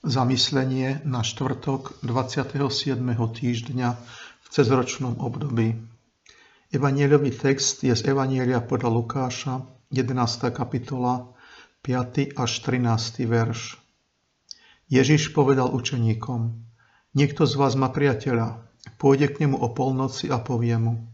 [0.00, 3.04] Zamyslenie na štvrtok 27.
[3.20, 3.88] týždňa
[4.40, 5.76] v cezročnom období.
[6.72, 9.60] Evanieliový text je z Evanielia podľa Lukáša,
[9.92, 10.56] 11.
[10.56, 11.36] kapitola,
[11.84, 12.32] 5.
[12.32, 13.28] až 13.
[13.28, 13.76] verš.
[14.88, 16.48] Ježiš povedal učeníkom,
[17.12, 18.56] niekto z vás má priateľa,
[18.96, 21.12] pôjde k nemu o polnoci a povie mu,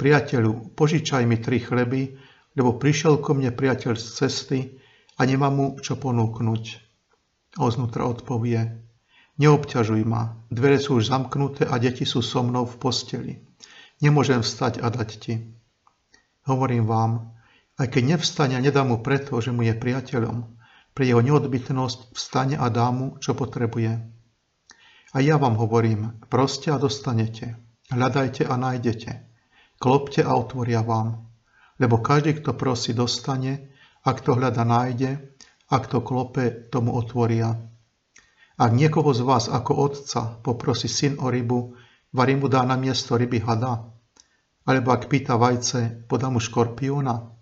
[0.00, 2.16] priateľu, požičaj mi tri chleby,
[2.56, 4.58] lebo prišiel ko mne priateľ z cesty
[5.20, 6.91] a nemám mu čo ponúknuť
[7.58, 8.80] a znútra odpovie,
[9.36, 13.32] neobťažuj ma, dvere sú už zamknuté a deti sú so mnou v posteli.
[14.00, 15.34] Nemôžem vstať a dať ti.
[16.48, 17.32] Hovorím vám,
[17.78, 20.58] aj keď nevstane a nedá mu preto, že mu je priateľom,
[20.92, 23.92] pre jeho neodbytnosť vstane a dá mu, čo potrebuje.
[25.12, 27.56] A ja vám hovorím, proste a dostanete,
[27.92, 29.10] hľadajte a nájdete,
[29.76, 31.28] klopte a otvoria vám,
[31.80, 35.31] lebo každý, kto prosí, dostane, a kto hľada, nájde,
[35.72, 37.56] a kto klope, tomu otvoria.
[38.60, 41.72] Ak niekoho z vás ako otca poprosí syn o rybu,
[42.12, 43.88] varí mu dá na miesto ryby hada?
[44.68, 47.32] Alebo ak pýta vajce, podá mu škorpióna?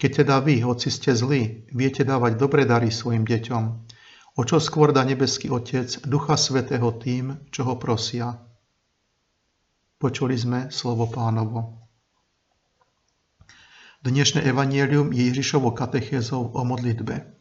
[0.00, 3.64] Keď teda vy, hoci ste zlí, viete dávať dobre dary svojim deťom,
[4.38, 8.40] o čo skôr dá nebeský Otec Ducha Svetého tým, čo ho prosia.
[10.00, 11.84] Počuli sme slovo pánovo.
[14.00, 17.39] Dnešné evanielium je Ježišovo katechézou o modlitbe.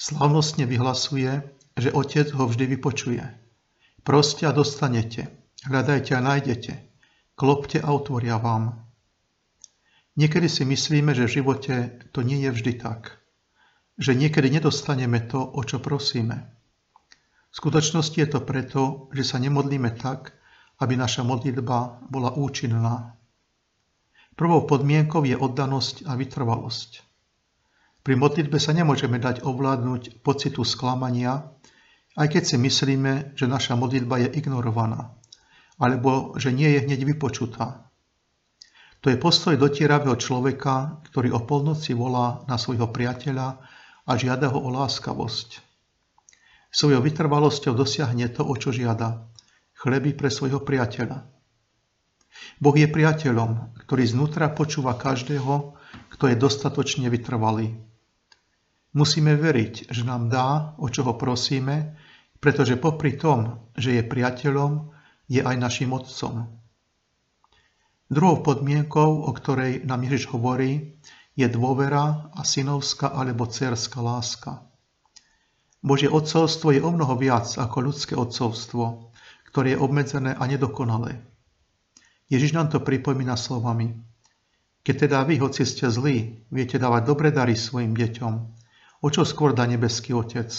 [0.00, 1.44] Slavnostne vyhlasuje,
[1.76, 3.20] že Otec ho vždy vypočuje.
[4.00, 5.28] Proste a dostanete,
[5.68, 6.72] hľadajte a nájdete,
[7.36, 8.80] klopte a otvoria vám.
[10.16, 11.74] Niekedy si myslíme, že v živote
[12.16, 13.20] to nie je vždy tak.
[14.00, 16.48] Že niekedy nedostaneme to, o čo prosíme.
[17.52, 20.32] V skutočnosti je to preto, že sa nemodlíme tak,
[20.80, 23.20] aby naša modlitba bola účinná.
[24.32, 27.09] Prvou podmienkou je oddanosť a vytrvalosť.
[28.00, 31.52] Pri modlitbe sa nemôžeme dať ovládnuť pocitu sklamania,
[32.16, 35.14] aj keď si myslíme, že naša modlitba je ignorovaná,
[35.76, 37.92] alebo že nie je hneď vypočutá.
[39.00, 43.60] To je postoj dotieravého človeka, ktorý o polnoci volá na svojho priateľa
[44.04, 45.60] a žiada ho o láskavosť.
[46.72, 49.28] Svojou vytrvalosťou dosiahne to, o čo žiada.
[49.80, 51.24] Chleby pre svojho priateľa.
[52.60, 55.74] Boh je priateľom, ktorý znútra počúva každého,
[56.12, 57.89] kto je dostatočne vytrvalý.
[58.90, 61.94] Musíme veriť, že nám dá, o čo ho prosíme,
[62.42, 64.90] pretože popri tom, že je priateľom,
[65.30, 66.50] je aj našim otcom.
[68.10, 70.98] Druhou podmienkou, o ktorej nám Ježiš hovorí,
[71.38, 74.66] je dôvera a synovská alebo dcerská láska.
[75.78, 79.14] Božie otcovstvo je o mnoho viac ako ľudské otcovstvo,
[79.48, 81.22] ktoré je obmedzené a nedokonalé.
[82.26, 83.94] Ježiš nám to pripomína slovami.
[84.82, 88.59] Keď teda vy, hoci ste zlí, viete dávať dobre dary svojim deťom,
[89.00, 90.52] o čo skôr dá nebeský Otec.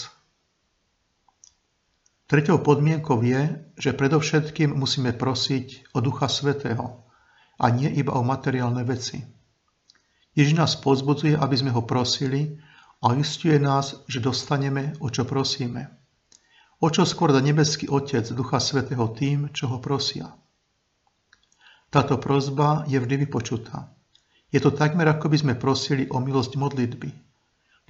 [2.26, 7.06] Tretou podmienkou je, že predovšetkým musíme prosiť o Ducha Svetého
[7.60, 9.22] a nie iba o materiálne veci.
[10.32, 12.56] Ježiš nás pozbudzuje, aby sme ho prosili
[13.04, 15.92] a istuje nás, že dostaneme, o čo prosíme.
[16.82, 20.34] O čo skôr dá nebeský Otec Ducha Svetého tým, čo ho prosia.
[21.92, 23.92] Táto prozba je vždy vypočutá.
[24.48, 27.31] Je to takmer ako by sme prosili o milosť modlitby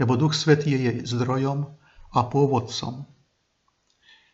[0.00, 1.68] lebo Duch Svetý je jej zdrojom
[2.12, 3.08] a pôvodcom.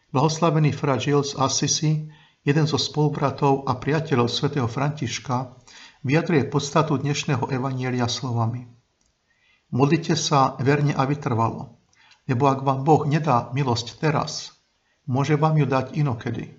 [0.09, 2.09] Blahoslavený fra Gilles Assisi,
[2.43, 5.53] jeden zo spolubratov a priateľov svätého Františka,
[6.01, 8.65] vyjadruje podstatu dnešného evanielia slovami.
[9.69, 11.77] Modlite sa verne a vytrvalo,
[12.25, 14.57] lebo ak vám Boh nedá milosť teraz,
[15.05, 16.57] môže vám ju dať inokedy.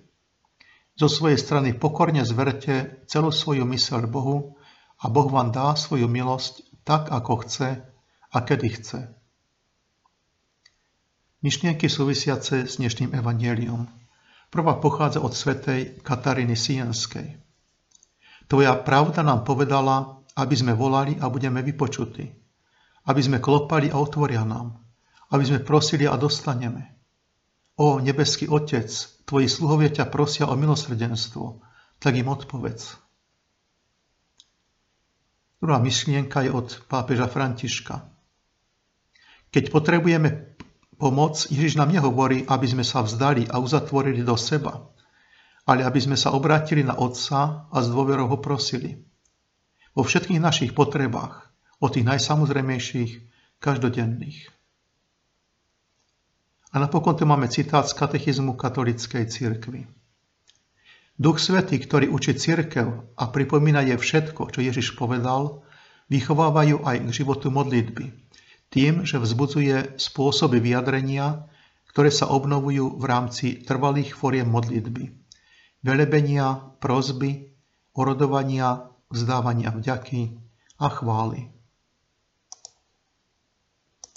[0.94, 4.60] Zo svojej strany pokorne zverte celú svoju myseľ Bohu
[5.00, 7.82] a Boh vám dá svoju milosť tak, ako chce
[8.30, 9.00] a kedy chce.
[11.40, 13.88] Myšlienky súvisiace s dnešným evanielium.
[14.52, 17.40] Prvá pochádza od svetej Kataríny Sienskej.
[18.50, 22.28] Tvoja pravda nám povedala, aby sme volali a budeme vypočutí.
[23.08, 24.84] Aby sme klopali a otvoria nám.
[25.32, 26.98] Aby sme prosili a dostaneme.
[27.80, 28.90] O nebeský Otec,
[29.24, 31.64] tvoji sluhovia ťa prosia o milosrdenstvo,
[31.96, 33.00] tak im odpovedz.
[35.60, 38.19] Druhá myšlienka je od pápeža Františka.
[39.50, 40.54] Keď potrebujeme
[40.94, 44.86] pomoc, Ježiš nám nehovorí, aby sme sa vzdali a uzatvorili do seba,
[45.66, 49.02] ale aby sme sa obrátili na Otca a s dôverou ho prosili.
[49.96, 51.50] Vo všetkých našich potrebách,
[51.82, 53.12] o tých najsamozrejmejších,
[53.58, 54.48] každodenných.
[56.70, 59.90] A napokon tu máme citát z katechizmu katolíckej cirkvi.
[61.20, 65.66] Duch Svetý, ktorý učí cirkev a pripomína je všetko, čo Ježiš povedal,
[66.08, 68.29] vychovávajú aj k životu modlitby,
[68.70, 71.50] tým, že vzbudzuje spôsoby vyjadrenia,
[71.90, 75.10] ktoré sa obnovujú v rámci trvalých foriem modlitby.
[75.82, 77.50] Velebenia, prozby,
[77.98, 80.38] orodovania, vzdávania vďaky
[80.78, 81.59] a chvály.